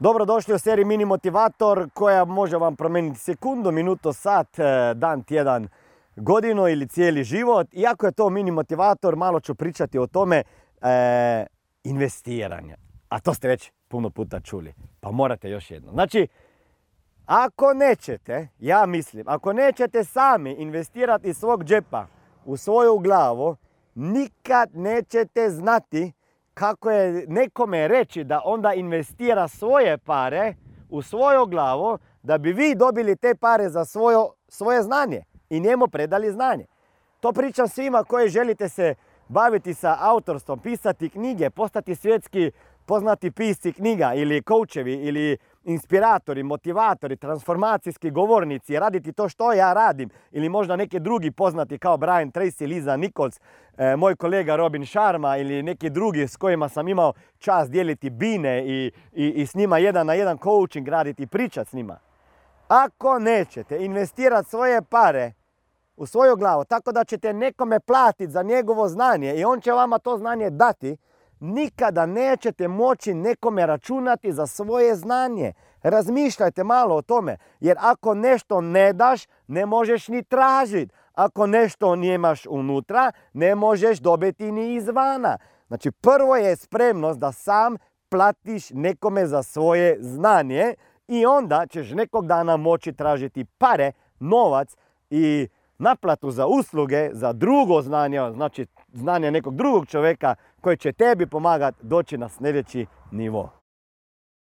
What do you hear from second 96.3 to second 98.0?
za usluge, za drugo